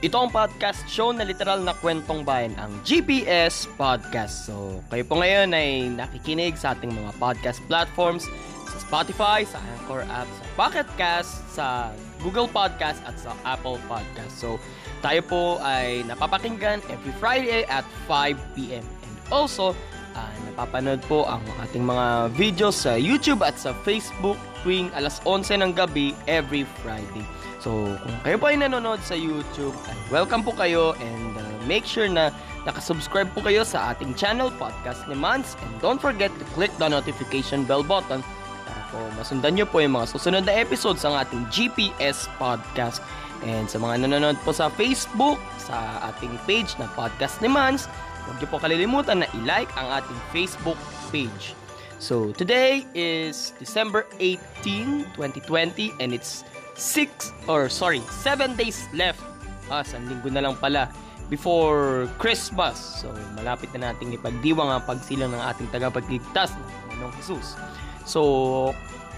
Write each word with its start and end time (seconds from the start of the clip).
Ito 0.00 0.16
ang 0.16 0.32
podcast 0.32 0.88
show 0.88 1.12
na 1.12 1.28
literal 1.28 1.60
na 1.60 1.76
kwentong 1.76 2.24
bayan, 2.24 2.56
ang 2.56 2.72
GPS 2.88 3.68
Podcast. 3.76 4.48
So, 4.48 4.80
kayo 4.88 5.04
po 5.04 5.20
ngayon 5.20 5.52
ay 5.52 5.92
nakikinig 5.92 6.56
sa 6.56 6.72
ating 6.72 6.88
mga 6.88 7.12
podcast 7.20 7.60
platforms 7.68 8.24
sa 8.64 8.80
Spotify, 8.80 9.44
sa 9.44 9.60
Anchor 9.60 10.08
app, 10.08 10.24
sa 10.24 10.44
Pocket 10.56 10.88
Cast, 10.96 11.44
sa 11.52 11.92
Google 12.24 12.48
Podcast 12.48 13.04
at 13.04 13.12
sa 13.20 13.36
Apple 13.44 13.76
Podcast. 13.92 14.40
So, 14.40 14.56
tayo 15.04 15.20
po 15.20 15.60
ay 15.60 16.00
napapakinggan 16.08 16.80
every 16.88 17.12
Friday 17.20 17.68
at 17.68 17.84
5 18.08 18.40
p.m. 18.56 18.80
And 19.04 19.14
also, 19.28 19.76
uh, 20.20 20.28
napapanood 20.52 21.00
po 21.08 21.24
ang 21.24 21.40
ating 21.64 21.80
mga 21.80 22.28
videos 22.36 22.84
sa 22.84 23.00
YouTube 23.00 23.40
at 23.40 23.56
sa 23.56 23.72
Facebook 23.80 24.36
tuwing 24.60 24.92
alas 24.92 25.24
11 25.24 25.64
ng 25.64 25.72
gabi 25.72 26.12
every 26.28 26.68
Friday. 26.84 27.24
So, 27.60 27.92
kung 28.00 28.16
kayo 28.24 28.36
po 28.40 28.48
ay 28.48 28.56
nanonood 28.60 29.00
sa 29.04 29.16
YouTube, 29.16 29.76
welcome 30.08 30.40
po 30.40 30.52
kayo 30.56 30.96
and 30.96 31.36
uh, 31.36 31.44
make 31.68 31.84
sure 31.84 32.08
na 32.08 32.32
nakasubscribe 32.64 33.28
po 33.36 33.44
kayo 33.44 33.64
sa 33.64 33.92
ating 33.92 34.16
channel, 34.16 34.52
Podcast 34.56 35.04
ni 35.08 35.16
Mans. 35.16 35.56
And 35.60 35.72
don't 35.80 36.00
forget 36.00 36.32
to 36.40 36.44
click 36.56 36.72
the 36.80 36.88
notification 36.88 37.64
bell 37.64 37.84
button 37.84 38.24
para 38.64 38.80
po 38.92 38.98
masundan 39.16 39.60
nyo 39.60 39.68
po 39.68 39.80
yung 39.84 39.96
mga 39.96 40.08
susunod 40.12 40.44
na 40.48 40.56
episodes 40.56 41.04
ng 41.04 41.12
ating 41.16 41.42
GPS 41.52 42.28
Podcast. 42.40 43.04
And 43.40 43.68
sa 43.68 43.80
mga 43.80 44.08
nanonood 44.08 44.36
po 44.44 44.52
sa 44.52 44.68
Facebook, 44.72 45.40
sa 45.60 46.00
ating 46.12 46.32
page 46.44 46.76
na 46.76 46.88
Podcast 46.92 47.40
ni 47.44 47.48
Mans, 47.48 47.88
huwag 48.30 48.38
nyo 48.38 48.48
po 48.54 48.62
kalilimutan 48.62 49.26
na 49.26 49.28
i-like 49.42 49.66
ang 49.74 49.90
ating 49.98 50.18
Facebook 50.30 50.78
page. 51.10 51.58
So, 51.98 52.30
today 52.30 52.86
is 52.94 53.50
December 53.58 54.06
18, 54.22 55.18
2020 55.18 55.98
and 55.98 56.14
it's 56.14 56.46
6 56.78 57.10
or 57.50 57.66
sorry, 57.66 58.00
7 58.22 58.54
days 58.54 58.86
left. 58.94 59.18
Ah, 59.66 59.82
isang 59.82 60.06
linggo 60.06 60.30
na 60.30 60.46
lang 60.46 60.54
pala 60.56 60.86
before 61.26 62.06
Christmas. 62.22 63.02
So, 63.02 63.10
malapit 63.34 63.74
na 63.74 63.90
nating 63.90 64.14
ipagdiwang 64.14 64.70
ang 64.70 64.86
pagsilang 64.86 65.34
ng 65.34 65.42
ating 65.42 65.68
tagapagligtas 65.74 66.54
na 66.54 66.64
Manong 66.94 67.12
Jesus. 67.18 67.58
So, 68.06 68.20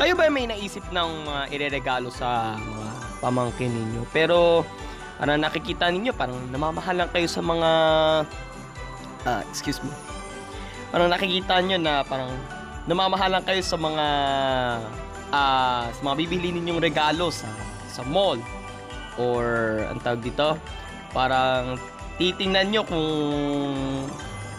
kayo 0.00 0.16
ba 0.16 0.32
may 0.32 0.48
naisip 0.48 0.82
ng 0.88 1.10
uh, 1.28 1.46
ireregalo 1.52 2.08
sa 2.08 2.56
mga 2.56 2.88
pamangkin 3.20 3.70
ninyo? 3.70 4.08
Pero, 4.10 4.66
ano 5.22 5.38
nakikita 5.38 5.86
ninyo, 5.86 6.10
parang 6.18 6.34
namamahalan 6.50 7.06
kayo 7.14 7.30
sa 7.30 7.38
mga 7.38 7.70
uh, 9.26 9.42
excuse 9.50 9.80
me. 9.82 9.90
Parang 10.92 11.08
nakikita 11.08 11.58
nyo 11.64 11.78
na 11.80 12.04
parang 12.04 12.30
namamahalan 12.84 13.42
kayo 13.46 13.62
sa 13.64 13.76
mga 13.78 14.06
uh, 15.32 15.84
sa 15.88 16.00
mga 16.02 16.16
bibili 16.26 16.52
ninyong 16.52 16.82
regalo 16.82 17.32
sa 17.32 17.48
sa 17.88 18.02
mall. 18.04 18.38
Or 19.20 19.44
ang 19.92 20.00
tawag 20.00 20.24
dito 20.24 20.56
parang 21.12 21.76
titingnan 22.16 22.72
nyo 22.72 22.82
kung 22.88 23.08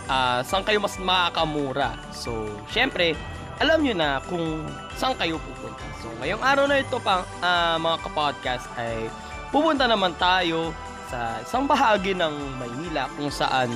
uh, 0.09 0.39
saan 0.45 0.63
kayo 0.65 0.81
mas 0.81 0.97
makakamura. 0.97 1.97
So 2.13 2.49
syempre 2.69 3.17
alam 3.61 3.85
nyo 3.85 3.93
na 3.93 4.17
kung 4.25 4.65
saan 4.97 5.13
kayo 5.17 5.37
pupunta. 5.37 5.85
So 6.01 6.09
ngayong 6.21 6.41
araw 6.41 6.65
na 6.65 6.81
ito 6.81 6.97
pang 7.01 7.25
uh, 7.41 7.77
mga 7.77 7.97
kapodcast 8.09 8.65
ay 8.81 9.09
pupunta 9.53 9.85
naman 9.85 10.17
tayo 10.17 10.73
sa 11.13 11.37
isang 11.45 11.69
bahagi 11.69 12.17
ng 12.17 12.57
Maynila 12.57 13.05
kung 13.13 13.29
saan 13.29 13.69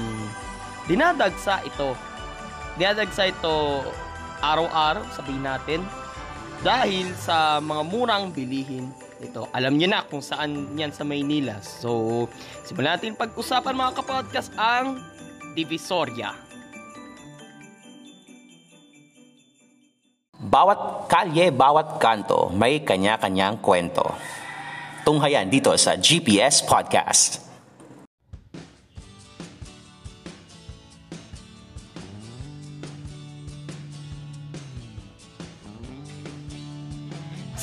dinadagsa 0.87 1.61
ito 1.67 1.93
dinadagsa 2.77 3.33
ito 3.33 3.83
araw-araw 4.39 5.03
sabihin 5.11 5.43
natin 5.43 5.81
dahil 6.61 7.09
sa 7.17 7.57
mga 7.57 7.83
murang 7.85 8.29
bilihin 8.33 8.89
ito. 9.17 9.49
Alam 9.49 9.77
niyo 9.77 9.89
na 9.89 10.05
kung 10.05 10.21
saan 10.21 10.77
yan 10.77 10.93
sa 10.93 11.01
Maynila. 11.01 11.57
So, 11.61 12.25
simulan 12.65 12.97
natin 12.97 13.17
pag-usapan 13.17 13.73
mga 13.73 13.93
kapodcast 13.97 14.53
ang 14.57 15.01
Divisoria. 15.57 16.37
Bawat 20.37 21.09
kalye, 21.09 21.49
bawat 21.49 21.97
kanto, 21.97 22.53
may 22.53 22.85
kanya-kanyang 22.85 23.57
kwento. 23.57 24.05
Tunghayan 25.01 25.49
dito 25.49 25.73
sa 25.81 25.97
GPS 25.97 26.61
Podcast. 26.61 27.46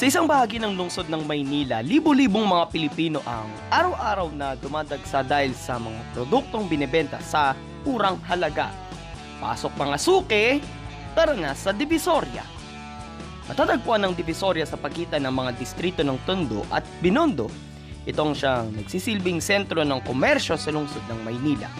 Sa 0.04 0.20
isang 0.20 0.28
bahagi 0.28 0.60
ng 0.60 0.76
lungsod 0.76 1.08
ng 1.08 1.24
Maynila, 1.24 1.80
libo-libong 1.80 2.44
mga 2.44 2.68
Pilipino 2.68 3.24
ang 3.24 3.48
araw-araw 3.72 4.36
na 4.36 4.52
dumadagsa 4.52 5.24
dahil 5.24 5.56
sa 5.56 5.80
mga 5.80 5.96
produktong 6.12 6.68
binebenta 6.68 7.16
sa 7.24 7.56
kurang 7.88 8.20
halaga. 8.28 8.68
Pasok 9.40 9.72
mga 9.80 9.96
suke, 9.96 10.60
tara 11.16 11.32
na 11.32 11.56
sa 11.56 11.72
Divisoria. 11.72 12.44
Matatagpuan 13.48 14.04
ng 14.04 14.12
Divisoria 14.12 14.68
sa 14.68 14.76
pagitan 14.76 15.24
ng 15.24 15.32
mga 15.32 15.56
distrito 15.56 16.04
ng 16.04 16.20
Tondo 16.28 16.68
at 16.68 16.84
Binondo. 17.00 17.48
Itong 18.04 18.36
siyang 18.36 18.76
nagsisilbing 18.76 19.40
sentro 19.40 19.88
ng 19.88 20.04
komersyo 20.04 20.60
sa 20.60 20.68
lungsod 20.68 21.00
ng 21.08 21.24
Maynila. 21.24 21.72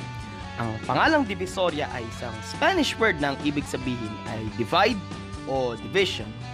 Ang 0.64 0.72
pangalang 0.88 1.28
Divisoria 1.28 1.92
ay 1.92 2.00
isang 2.08 2.32
Spanish 2.40 2.96
word 2.96 3.20
na 3.20 3.36
ang 3.36 3.38
ibig 3.44 3.68
sabihin 3.68 4.16
ay 4.32 4.48
divide 4.56 4.96
o 5.44 5.76
division 5.76 6.53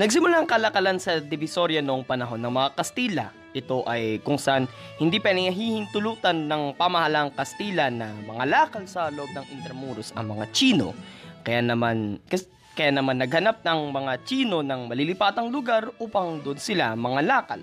Nagsimula 0.00 0.40
ang 0.40 0.48
kalakalan 0.48 0.96
sa 0.96 1.20
Divisoria 1.20 1.84
noong 1.84 2.08
panahon 2.08 2.40
ng 2.40 2.48
mga 2.48 2.72
Kastila. 2.72 3.28
Ito 3.52 3.84
ay 3.84 4.24
kung 4.24 4.40
saan 4.40 4.64
hindi 4.96 5.20
pa 5.20 5.28
nahihintulutan 5.28 6.48
ng 6.48 6.72
pamahalang 6.72 7.28
Kastila 7.36 7.92
na 7.92 8.08
mga 8.24 8.48
lakal 8.48 8.88
sa 8.88 9.12
loob 9.12 9.28
ng 9.36 9.44
Intramuros 9.52 10.16
ang 10.16 10.32
mga 10.32 10.48
Chino. 10.56 10.96
Kaya 11.44 11.60
naman, 11.60 12.16
kaya 12.72 12.96
naman 12.96 13.20
naghanap 13.20 13.60
ng 13.60 13.92
mga 13.92 14.12
Chino 14.24 14.64
ng 14.64 14.88
malilipatang 14.88 15.52
lugar 15.52 15.92
upang 16.00 16.40
doon 16.40 16.56
sila 16.56 16.96
mga 16.96 17.20
lakal. 17.20 17.60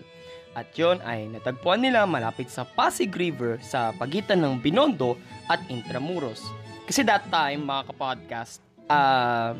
At 0.53 0.69
yon 0.77 1.01
ay 1.01 1.33
natagpuan 1.33 1.81
nila 1.81 2.05
malapit 2.05 2.53
sa 2.53 2.69
Pasig 2.69 3.09
River 3.17 3.57
sa 3.65 3.97
pagitan 3.97 4.45
ng 4.45 4.61
Binondo 4.61 5.17
at 5.49 5.65
Intramuros. 5.73 6.45
Kasi 6.85 7.01
that 7.01 7.25
time, 7.33 7.65
mga 7.65 7.89
kapodcast, 7.89 8.61
uh, 8.93 9.57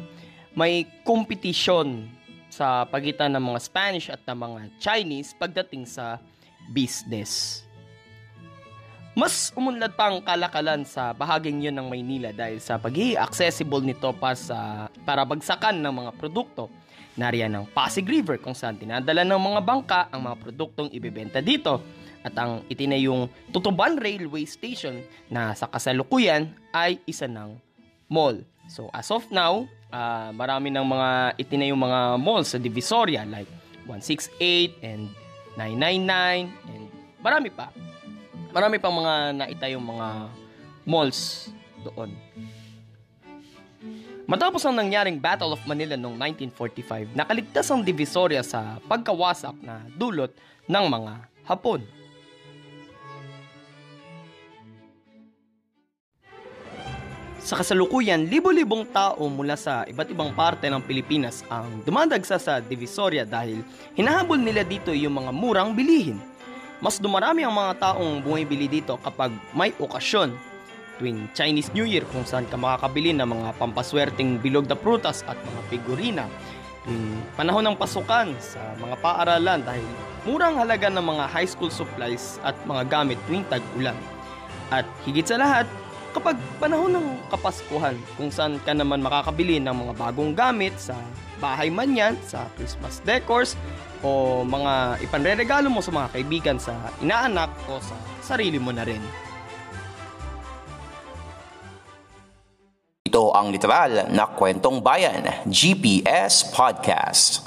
may 0.54 0.86
competition 1.02 2.14
sa 2.58 2.90
pagitan 2.90 3.38
ng 3.38 3.44
mga 3.54 3.60
Spanish 3.62 4.10
at 4.10 4.26
ng 4.26 4.34
mga 4.34 4.60
Chinese 4.82 5.38
pagdating 5.38 5.86
sa 5.86 6.18
business. 6.74 7.62
Mas 9.18 9.50
umunlad 9.58 9.98
pa 9.98 10.14
ang 10.14 10.22
kalakalan 10.22 10.86
sa 10.86 11.10
bahaging 11.10 11.62
yun 11.66 11.74
ng 11.78 11.90
Maynila 11.90 12.30
dahil 12.30 12.62
sa 12.62 12.78
pagiging 12.78 13.18
accessible 13.18 13.82
nito 13.82 14.14
pa 14.14 14.38
sa 14.38 14.90
para 15.06 15.26
bagsakan 15.26 15.82
ng 15.82 15.94
mga 16.06 16.12
produkto. 16.22 16.70
Nariyan 17.18 17.58
ang 17.58 17.66
Pasig 17.66 18.06
River 18.06 18.38
kung 18.38 18.54
saan 18.54 18.78
dinadala 18.78 19.26
ng 19.26 19.42
mga 19.42 19.62
bangka 19.66 20.00
ang 20.14 20.22
mga 20.30 20.38
produktong 20.38 20.90
ibebenta 20.94 21.42
dito 21.42 21.82
at 22.22 22.34
ang 22.38 22.62
itinayong 22.70 23.26
Tutuban 23.50 23.98
Railway 23.98 24.46
Station 24.46 25.02
na 25.34 25.58
sa 25.58 25.66
kasalukuyan 25.66 26.54
ay 26.70 27.02
isa 27.10 27.26
ng 27.26 27.58
mall. 28.06 28.38
So 28.70 28.94
as 28.94 29.10
of 29.10 29.26
now, 29.34 29.66
uh, 29.92 30.30
marami 30.36 30.72
ng 30.74 30.86
mga 30.86 31.10
itinayong 31.40 31.80
mga 31.80 32.00
malls 32.20 32.56
sa 32.56 32.60
Divisoria 32.60 33.24
like 33.28 33.50
168 33.88 34.84
and 34.84 35.10
999 35.56 36.52
and 36.72 36.84
marami 37.24 37.50
pa. 37.50 37.72
Marami 38.52 38.76
pang 38.80 38.96
mga 38.96 39.14
naitayong 39.44 39.86
mga 39.86 40.08
malls 40.88 41.52
doon. 41.84 42.12
Matapos 44.28 44.60
ang 44.68 44.76
nangyaring 44.76 45.16
Battle 45.24 45.56
of 45.56 45.64
Manila 45.64 45.96
noong 45.96 46.20
1945, 46.52 47.16
nakaligtas 47.16 47.72
ang 47.72 47.80
Divisoria 47.80 48.44
sa 48.44 48.76
pagkawasak 48.84 49.56
na 49.64 49.88
dulot 49.96 50.36
ng 50.68 50.86
mga 50.92 51.14
Hapon. 51.48 51.80
Sa 57.48 57.56
kasalukuyan, 57.56 58.28
libo-libong 58.28 58.84
tao 58.92 59.24
mula 59.32 59.56
sa 59.56 59.88
iba't 59.88 60.12
ibang 60.12 60.36
parte 60.36 60.68
ng 60.68 60.84
Pilipinas 60.84 61.48
ang 61.48 61.80
dumadagsa 61.88 62.36
sa 62.36 62.60
Divisoria 62.60 63.24
dahil 63.24 63.64
hinahabol 63.96 64.36
nila 64.36 64.68
dito 64.68 64.92
yung 64.92 65.16
mga 65.16 65.32
murang 65.32 65.72
bilihin. 65.72 66.20
Mas 66.84 67.00
dumarami 67.00 67.48
ang 67.48 67.56
mga 67.56 67.80
taong 67.80 68.20
bumibili 68.20 68.68
dito 68.68 69.00
kapag 69.00 69.32
may 69.56 69.72
okasyon 69.80 70.36
tuwing 71.00 71.32
Chinese 71.32 71.72
New 71.72 71.88
Year 71.88 72.04
kung 72.12 72.28
saan 72.28 72.52
ka 72.52 72.60
makakabili 72.60 73.16
ng 73.16 73.24
mga 73.24 73.56
pampaswerteng 73.56 74.44
bilog 74.44 74.68
na 74.68 74.76
prutas 74.76 75.24
at 75.24 75.40
mga 75.40 75.62
figurina. 75.72 76.28
Tuwing 76.84 77.16
panahon 77.40 77.64
ng 77.64 77.80
pasukan 77.80 78.28
sa 78.44 78.76
mga 78.76 79.00
paaralan 79.00 79.64
dahil 79.64 79.88
murang 80.28 80.60
halaga 80.60 80.92
ng 80.92 81.00
mga 81.16 81.32
high 81.32 81.48
school 81.48 81.72
supplies 81.72 82.44
at 82.44 82.60
mga 82.68 82.92
gamit 82.92 83.16
tuwing 83.24 83.48
tag-ulan. 83.48 83.96
At 84.68 84.84
higit 85.08 85.24
sa 85.24 85.40
lahat, 85.40 85.64
kapag 86.18 86.38
panahon 86.58 86.98
ng 86.98 87.08
Kapaskuhan 87.30 87.94
kung 88.18 88.34
saan 88.34 88.58
ka 88.66 88.74
naman 88.74 89.06
makakabili 89.06 89.62
ng 89.62 89.70
mga 89.70 89.94
bagong 89.94 90.34
gamit 90.34 90.74
sa 90.82 90.98
bahay 91.38 91.70
man 91.70 91.94
yan, 91.94 92.18
sa 92.26 92.50
Christmas 92.58 92.98
decors, 93.06 93.54
o 94.02 94.42
mga 94.42 94.98
ipanreregalo 95.06 95.70
mo 95.70 95.86
sa 95.86 95.94
mga 95.94 96.18
kaibigan 96.18 96.58
sa 96.58 96.74
inaanak 97.06 97.54
o 97.70 97.78
sa 97.78 97.94
sarili 98.26 98.58
mo 98.58 98.74
na 98.74 98.82
rin. 98.82 99.02
Ito 103.06 103.38
ang 103.38 103.54
literal 103.54 104.10
na 104.10 104.26
kwentong 104.26 104.82
bayan, 104.82 105.30
GPS 105.46 106.50
Podcast. 106.50 107.46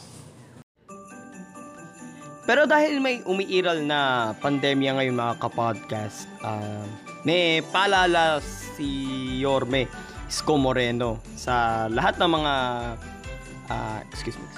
Pero 2.46 2.66
dahil 2.66 2.98
may 2.98 3.22
umiiral 3.26 3.82
na 3.86 4.32
pandemya 4.42 4.98
ngayon 4.98 5.14
mga 5.14 5.34
kapodcast, 5.38 6.26
uh, 6.42 6.82
may 7.22 7.60
paalala 7.68 8.40
si 8.80 8.90
Yorme 9.44 9.84
Isko 10.24 10.56
Moreno 10.56 11.20
sa 11.36 11.84
lahat 11.92 12.16
ng 12.16 12.30
mga 12.32 12.54
uh, 13.68 13.98
excuse 14.08 14.40
me. 14.40 14.48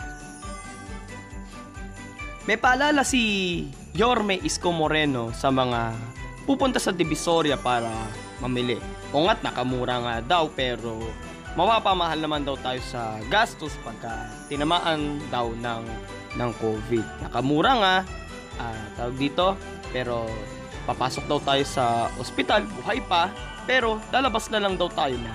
May 2.47 2.55
paalala 2.55 3.03
si 3.03 3.67
Yorme 3.99 4.39
Isko 4.39 4.71
Moreno 4.71 5.35
sa 5.35 5.51
mga 5.51 5.91
pupunta 6.47 6.79
sa 6.79 6.95
Divisoria 6.95 7.59
para 7.59 7.91
mamili. 8.39 8.79
O 9.11 9.27
nga't 9.27 9.43
nakamura 9.43 9.99
nga 9.99 10.15
daw 10.23 10.47
pero 10.55 11.03
mapapamahal 11.59 12.23
naman 12.23 12.47
daw 12.47 12.55
tayo 12.63 12.79
sa 12.87 13.19
gastos 13.27 13.75
pagka 13.83 14.31
tinamaan 14.47 15.19
daw 15.35 15.51
ng 15.51 15.85
ng 16.39 16.51
COVID. 16.63 17.27
Nakamura 17.27 17.73
nga, 17.77 17.97
uh, 18.63 18.85
tawag 18.97 19.17
dito, 19.21 19.55
pero 19.93 20.25
papasok 20.85 21.25
daw 21.31 21.39
tayo 21.43 21.65
sa 21.67 22.11
ospital, 22.19 22.67
buhay 22.81 22.99
pa, 23.07 23.31
pero 23.69 24.03
lalabas 24.11 24.51
na 24.51 24.59
lang 24.59 24.75
daw 24.75 24.91
tayo 24.91 25.15
na 25.19 25.33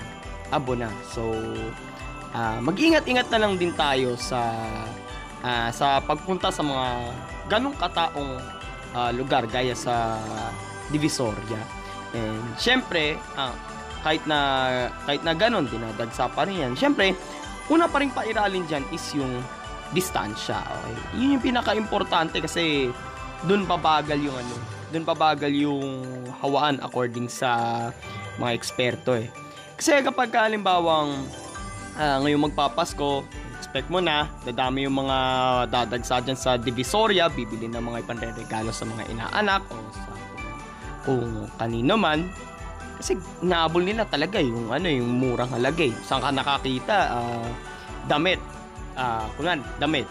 abo 0.52 0.72
na. 0.76 0.88
So, 1.12 1.32
uh, 2.32 2.58
mag-ingat-ingat 2.60 3.28
na 3.32 3.40
lang 3.40 3.56
din 3.56 3.72
tayo 3.76 4.16
sa 4.16 4.40
uh, 5.44 5.68
sa 5.72 6.00
pagpunta 6.04 6.48
sa 6.52 6.64
mga 6.64 6.86
ganong 7.48 7.76
kataong 7.76 8.32
uh, 8.96 9.10
lugar 9.12 9.48
gaya 9.48 9.76
sa 9.76 10.20
Divisoria. 10.88 11.60
And 12.16 12.56
syempre, 12.56 13.20
uh, 13.36 13.52
kahit 14.00 14.24
na 14.24 14.40
kahit 15.04 15.20
na 15.20 15.36
ganon 15.36 15.68
dinadagsa 15.68 16.32
pa 16.32 16.48
rin 16.48 16.64
yan. 16.64 16.72
Syempre, 16.72 17.12
una 17.68 17.84
pa 17.90 18.00
rin 18.00 18.08
pairalin 18.08 18.64
diyan 18.64 18.84
is 18.88 19.04
yung 19.12 19.44
distansya. 19.92 20.64
Okay? 20.64 21.20
Yun 21.20 21.36
yung 21.36 21.44
pinaka-importante 21.44 22.40
kasi 22.40 22.88
doon 23.44 23.68
pabagal 23.68 24.16
yung 24.16 24.36
ano, 24.36 24.77
doon 24.92 25.04
pabagal 25.04 25.52
yung 25.52 26.04
hawaan 26.40 26.80
according 26.80 27.28
sa 27.28 27.90
mga 28.40 28.52
eksperto 28.54 29.16
eh. 29.18 29.28
Kasi 29.78 30.02
kapag 30.02 30.32
halimbawang 30.34 31.14
uh, 31.98 32.16
ngayong 32.24 32.50
magpapasko, 32.50 33.22
expect 33.58 33.90
mo 33.92 34.00
na, 34.00 34.26
dadami 34.42 34.86
yung 34.88 34.96
mga 35.06 35.18
dadagsa 35.70 36.22
dyan 36.24 36.38
sa 36.38 36.56
Divisoria, 36.56 37.28
bibili 37.30 37.68
ng 37.68 37.82
mga 37.82 38.06
ipanregalo 38.06 38.70
sa 38.72 38.88
mga 38.88 39.06
inaanak 39.12 39.62
o 39.70 39.76
sa 39.92 40.10
kung 41.08 41.48
kanino 41.56 41.96
man 41.96 42.28
kasi 42.98 43.14
naabol 43.40 43.86
nila 43.86 44.04
talaga 44.10 44.42
yung 44.42 44.74
ano 44.74 44.90
yung 44.90 45.22
murang 45.22 45.48
halaga 45.54 45.86
eh. 45.86 45.94
Saan 46.02 46.18
ka 46.18 46.34
nakakita? 46.34 47.14
Uh, 47.14 47.48
damit. 48.10 48.42
Uh, 48.98 49.22
kungan, 49.38 49.62
damit. 49.78 50.04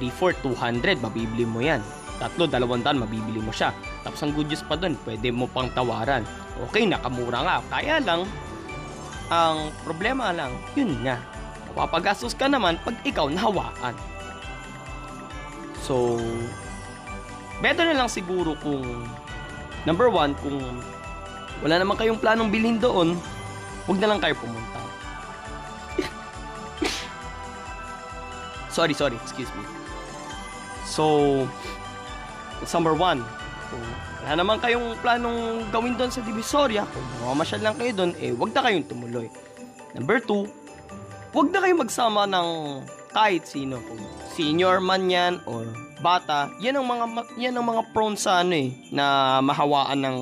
3, 0.00 0.08
4, 0.08 0.40
200, 0.40 1.04
mabibili 1.04 1.44
mo 1.44 1.60
yan. 1.60 1.84
Tatlo, 2.20 2.44
dalawang 2.50 2.84
daan, 2.84 3.00
mabibili 3.00 3.40
mo 3.40 3.54
siya. 3.54 3.72
Tapos 4.04 4.20
ang 4.20 4.36
good 4.36 4.50
news 4.50 4.64
pa 4.64 4.76
dun, 4.76 4.98
pwede 5.06 5.32
mo 5.32 5.48
pang 5.48 5.70
tawaran. 5.72 6.26
Okay, 6.68 6.84
nakamura 6.84 7.40
nga. 7.42 7.56
Kaya 7.72 8.02
lang, 8.02 8.28
ang 9.32 9.72
problema 9.86 10.34
lang, 10.34 10.52
yun 10.76 10.92
nga. 11.00 11.16
Papagastos 11.72 12.36
ka 12.36 12.52
naman 12.52 12.76
pag 12.84 13.00
ikaw 13.00 13.32
nahawaan. 13.32 13.96
So, 15.80 16.20
better 17.64 17.88
na 17.88 18.04
lang 18.04 18.10
siguro 18.12 18.52
kung 18.60 19.08
number 19.88 20.12
one, 20.12 20.36
kung 20.44 20.60
wala 21.64 21.80
naman 21.80 21.96
kayong 21.96 22.20
planong 22.20 22.52
bilhin 22.52 22.76
doon, 22.76 23.16
huwag 23.88 23.98
na 23.98 24.12
lang 24.12 24.20
kayo 24.20 24.36
pumunta. 24.36 24.80
sorry, 28.76 28.92
sorry, 28.92 29.16
excuse 29.16 29.48
me. 29.56 29.64
So, 30.84 31.48
number 32.70 32.94
one, 32.94 33.20
kung 33.72 33.84
wala 34.22 34.32
naman 34.38 34.56
kayong 34.62 34.94
planong 35.02 35.66
gawin 35.74 35.98
doon 35.98 36.14
sa 36.14 36.22
Divisoria, 36.22 36.86
kung 36.86 37.02
mamamasyal 37.26 37.60
lang 37.66 37.74
kayo 37.74 37.90
doon, 37.90 38.12
eh, 38.22 38.30
wag 38.30 38.54
na 38.54 38.62
kayong 38.62 38.86
tumuloy. 38.86 39.26
Number 39.98 40.22
two, 40.22 40.46
wag 41.34 41.50
na 41.50 41.58
kayong 41.58 41.82
magsama 41.82 42.22
ng 42.30 42.48
kahit 43.12 43.44
sino. 43.44 43.82
Kung 43.82 44.00
senior 44.32 44.80
man 44.80 45.10
yan 45.10 45.42
or 45.44 45.68
bata, 46.00 46.48
yan 46.62 46.80
ang 46.80 46.86
mga 46.88 47.04
yan 47.36 47.54
ang 47.58 47.66
mga 47.68 47.82
prone 47.92 48.16
sa 48.16 48.40
ano 48.40 48.56
eh 48.56 48.72
na 48.90 49.38
mahawaan 49.44 50.00
ng 50.00 50.20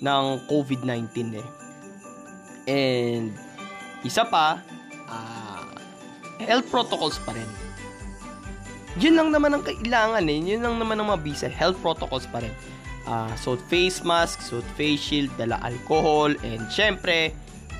ng 0.00 0.24
COVID-19 0.48 1.40
eh. 1.40 1.46
And 2.66 3.34
isa 4.02 4.26
pa, 4.26 4.60
uh, 5.06 5.66
health 6.42 6.68
protocols 6.70 7.18
pa 7.22 7.34
rin. 7.34 7.65
Yun 8.96 9.14
lang 9.16 9.28
naman 9.28 9.52
ang 9.52 9.64
kailangan 9.64 10.24
eh. 10.24 10.38
Yun 10.40 10.60
lang 10.64 10.76
naman 10.80 10.96
ang 10.96 11.12
mabisa. 11.12 11.52
Health 11.52 11.76
protocols 11.84 12.24
pa 12.32 12.40
rin. 12.40 12.52
Uh, 13.06 13.30
suot 13.38 13.60
face 13.70 14.02
mask, 14.02 14.42
suot 14.42 14.66
face 14.74 14.98
shield, 14.98 15.30
dala 15.38 15.60
alcohol, 15.62 16.34
and 16.42 16.64
syempre, 16.72 17.30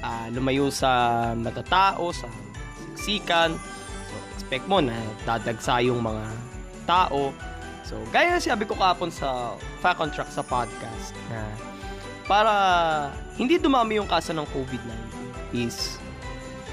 uh, 0.04 0.28
lumayo 0.30 0.70
sa 0.70 1.32
matatao, 1.34 2.12
sa 2.12 2.28
siksikan. 2.94 3.56
So, 4.06 4.14
expect 4.36 4.70
mo 4.70 4.78
na 4.78 4.94
dadagsa 5.26 5.82
yung 5.82 6.04
mga 6.04 6.24
tao. 6.86 7.34
So, 7.86 7.98
gaya 8.10 8.34
na 8.34 8.42
sabi 8.42 8.66
ko 8.66 8.74
kapon 8.74 9.10
sa 9.10 9.54
Fact 9.78 9.98
on 10.02 10.10
Track 10.10 10.30
sa 10.30 10.42
podcast 10.42 11.14
na 11.30 11.42
para 12.26 12.52
hindi 13.38 13.62
dumami 13.62 14.02
yung 14.02 14.10
kaso 14.10 14.34
ng 14.34 14.46
COVID-19 14.50 14.90
is 15.54 15.98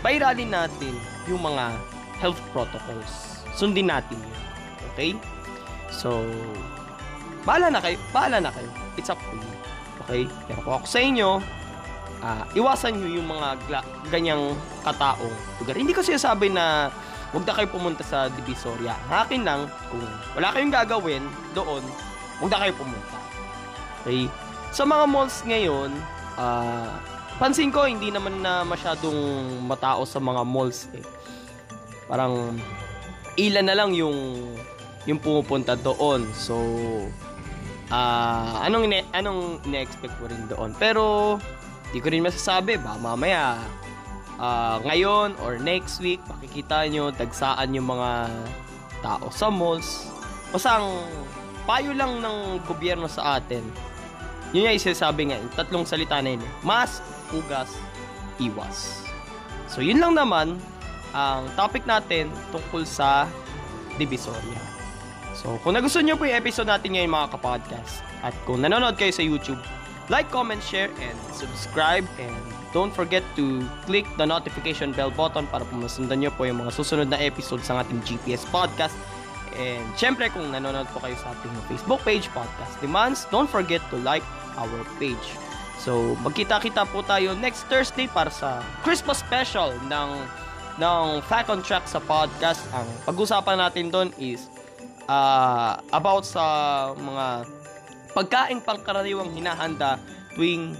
pairalin 0.01 0.49
natin 0.49 0.93
yung 1.29 1.41
mga 1.45 1.77
health 2.17 2.41
protocols. 2.49 3.42
Sundin 3.53 3.89
natin 3.89 4.17
yun. 4.17 4.37
Okay? 4.93 5.11
So, 5.93 6.25
bahala 7.45 7.69
na 7.69 7.79
kayo. 7.81 7.97
Bahala 8.09 8.37
na 8.41 8.51
kayo. 8.53 8.69
It's 8.97 9.09
up 9.09 9.21
to 9.21 9.35
you. 9.37 9.53
Okay? 10.05 10.23
Pero 10.49 10.59
kung 10.65 10.75
ako 10.81 10.87
sa 10.89 10.99
inyo, 11.01 11.29
uh, 12.23 12.43
iwasan 12.57 12.97
nyo 12.97 13.09
yung 13.21 13.27
mga 13.29 13.47
gla- 13.69 13.87
ganyang 14.09 14.57
kataong 14.81 15.35
lugar. 15.61 15.75
Hindi 15.77 15.93
ko 15.93 16.01
sinasabi 16.01 16.49
na 16.49 16.89
huwag 17.33 17.45
na 17.45 17.53
kayo 17.53 17.67
pumunta 17.69 18.01
sa 18.05 18.29
Divisoria. 18.29 18.93
Akin 19.09 19.45
lang, 19.45 19.69
kung 19.89 20.01
wala 20.37 20.53
kayong 20.53 20.73
gagawin 20.73 21.23
doon, 21.57 21.81
huwag 22.41 22.49
na 22.49 22.61
kayo 22.61 22.73
pumunta. 22.77 23.17
Okay? 24.03 24.29
Sa 24.73 24.85
mga 24.85 25.05
malls 25.05 25.37
ngayon, 25.45 25.89
uh, 26.37 26.89
pansin 27.37 27.69
ko 27.69 27.85
hindi 27.85 28.09
naman 28.09 28.41
na 28.41 28.65
masyadong 28.65 29.17
matao 29.65 30.05
sa 30.05 30.17
mga 30.17 30.41
malls 30.45 30.89
eh. 30.93 31.05
Parang 32.09 32.57
ilan 33.39 33.65
na 33.65 33.75
lang 33.77 33.91
yung 33.95 34.15
yung 35.03 35.19
pumupunta 35.19 35.75
doon. 35.75 36.25
So 36.35 36.57
uh, 37.91 38.53
anong 38.63 38.89
ine- 38.91 39.09
anong 39.11 39.59
ine-expect 39.67 40.15
ko 40.17 40.29
rin 40.29 40.43
doon. 40.47 40.71
Pero 40.77 41.37
di 41.93 42.01
ko 42.01 42.09
rin 42.09 42.25
masasabi 42.25 42.81
ba 42.81 42.97
mamaya 42.97 43.61
uh, 44.41 44.81
ngayon 44.81 45.37
or 45.45 45.61
next 45.61 46.01
week 46.01 46.17
makikita 46.25 46.89
nyo 46.89 47.13
dagsaan 47.13 47.69
yung 47.75 47.85
mga 47.89 48.31
tao 49.05 49.29
sa 49.29 49.51
malls. 49.51 50.09
Basta 50.49 50.81
ang 50.81 51.05
payo 51.69 51.93
lang 51.93 52.21
ng 52.21 52.65
gobyerno 52.65 53.05
sa 53.05 53.37
atin 53.37 53.93
yun 54.53 54.69
yung 54.69 54.77
isasabi 54.77 55.33
nga, 55.33 55.41
yung 55.41 55.53
tatlong 55.57 55.81
salita 55.81 56.21
na 56.21 56.37
yun. 56.37 56.45
Mask, 56.61 57.01
hugas, 57.33 57.73
iwas. 58.37 59.01
So, 59.65 59.81
yun 59.81 59.97
lang 59.97 60.13
naman 60.13 60.61
ang 61.13 61.47
topic 61.53 61.85
natin 61.85 62.29
tungkol 62.49 62.83
sa 62.83 63.29
Divisoria. 64.01 64.61
So, 65.37 65.61
kung 65.61 65.77
nagustuhan 65.77 66.09
nyo 66.09 66.17
po 66.17 66.25
yung 66.25 66.37
episode 66.37 66.69
natin 66.69 66.97
ngayon 66.97 67.09
mga 67.09 67.27
kapodcast, 67.37 68.01
at 68.25 68.33
kung 68.45 68.65
nanonood 68.65 68.97
kayo 68.97 69.13
sa 69.13 69.21
YouTube, 69.21 69.61
like, 70.09 70.27
comment, 70.31 70.61
share, 70.63 70.89
and 70.99 71.17
subscribe. 71.31 72.07
And 72.17 72.35
don't 72.71 72.91
forget 72.91 73.21
to 73.35 73.61
click 73.85 74.07
the 74.17 74.25
notification 74.25 74.91
bell 74.91 75.11
button 75.11 75.45
para 75.47 75.63
po 75.67 75.75
masundan 75.77 76.23
nyo 76.23 76.31
po 76.33 76.47
yung 76.47 76.63
mga 76.63 76.71
susunod 76.73 77.07
na 77.11 77.19
episodes 77.19 77.67
ng 77.69 77.77
ating 77.77 77.99
GPS 78.07 78.43
podcast. 78.49 78.95
And 79.53 79.85
syempre, 79.93 80.33
kung 80.33 80.49
nanonood 80.49 80.89
po 80.89 81.03
kayo 81.03 81.13
sa 81.21 81.29
ating 81.37 81.53
Facebook 81.69 82.01
page, 82.01 82.25
Podcast 82.33 82.73
Demands, 82.81 83.29
don't 83.29 83.45
forget 83.45 83.85
to 83.93 84.01
like 84.01 84.25
our 84.57 84.81
page. 84.97 85.37
So, 85.77 86.17
magkita-kita 86.25 86.89
po 86.89 87.05
tayo 87.05 87.37
next 87.37 87.69
Thursday 87.69 88.09
para 88.09 88.33
sa 88.33 88.65
Christmas 88.81 89.21
special 89.21 89.75
ng 89.91 90.09
ng 90.79 91.21
Fact 91.29 91.49
on 91.53 91.61
Track 91.61 91.85
sa 91.85 92.01
podcast. 92.01 92.65
Ang 92.73 92.87
pag-usapan 93.05 93.57
natin 93.61 93.93
doon 93.93 94.09
is 94.17 94.49
uh, 95.05 95.77
about 95.93 96.25
sa 96.25 96.43
mga 96.97 97.45
pagkain 98.13 98.61
pangkaraniwang 98.61 99.33
hinahanda 99.33 99.97
tuwing 100.37 100.73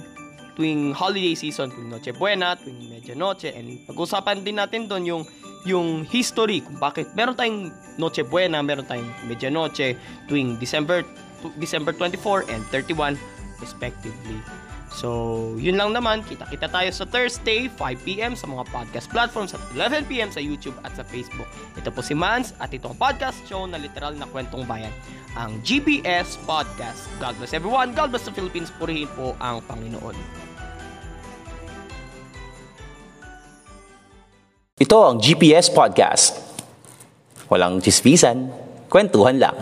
tuwing 0.53 0.93
holiday 0.93 1.33
season, 1.33 1.73
tuwing 1.73 1.89
Noche 1.89 2.13
Buena, 2.13 2.53
tuwing 2.57 2.89
Media 2.89 3.17
Noche, 3.17 3.53
and 3.53 3.81
pag-usapan 3.89 4.45
din 4.45 4.57
natin 4.57 4.85
doon 4.85 5.03
yung 5.05 5.23
yung 5.63 6.03
history 6.03 6.59
kung 6.59 6.75
bakit 6.77 7.07
meron 7.15 7.33
tayong 7.33 7.71
Noche 7.97 8.21
Buena, 8.27 8.59
meron 8.62 8.85
tayong 8.85 9.09
Media 9.25 9.50
Noche 9.50 9.97
tuwing 10.29 10.59
December 10.62 11.01
December 11.59 11.91
24 11.95 12.50
and 12.51 12.62
31 12.71 13.19
respectively. 13.59 14.39
So, 14.93 15.09
yun 15.57 15.81
lang 15.81 15.97
naman. 15.97 16.21
Kita-kita 16.21 16.69
tayo 16.69 16.89
sa 16.93 17.09
Thursday, 17.09 17.65
5pm 17.65 18.38
sa 18.38 18.45
mga 18.45 18.69
podcast 18.69 19.09
platforms 19.09 19.57
at 19.57 19.62
11pm 19.73 20.29
sa 20.29 20.38
YouTube 20.38 20.77
at 20.85 20.93
sa 20.93 21.01
Facebook. 21.01 21.50
Ito 21.73 21.89
po 21.89 22.05
si 22.05 22.13
Mans 22.13 22.53
at 22.62 22.69
itong 22.69 22.93
podcast 22.93 23.41
show 23.50 23.65
na 23.65 23.81
literal 23.81 24.13
na 24.13 24.29
kwentong 24.29 24.69
bayan, 24.69 24.93
ang 25.33 25.57
GPS 25.65 26.38
Podcast. 26.45 27.09
God 27.17 27.33
bless 27.41 27.57
everyone. 27.57 27.97
God 27.97 28.13
bless 28.13 28.29
the 28.29 28.33
Philippines. 28.38 28.69
Purihin 28.69 29.09
po 29.17 29.33
ang 29.41 29.65
Panginoon. 29.65 30.13
Ito 34.77 34.97
ang 35.09 35.17
GPS 35.17 35.73
Podcast. 35.73 36.38
Walang 37.50 37.81
chismisan, 37.81 38.53
kwentuhan 38.93 39.41
lang. 39.41 39.57